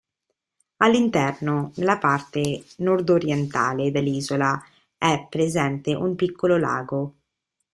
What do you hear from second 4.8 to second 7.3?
è presente un piccolo lago.